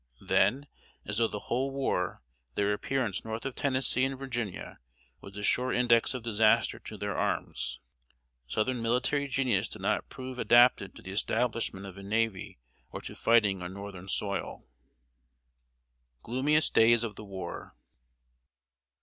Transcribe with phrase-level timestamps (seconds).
[0.21, 0.65] Then,
[1.05, 2.23] as through the whole war,
[2.55, 4.79] their appearance north of Tennessee and Virginia
[5.19, 7.79] was the sure index of disaster to their arms.
[8.47, 12.57] Southern military genius did not prove adapted to the establishment of a navy,
[12.91, 14.65] or to fighting on Northern soil.
[14.65, 14.69] [Sidenote:
[16.23, 17.75] GLOOMIEST DAYS OF THE WAR.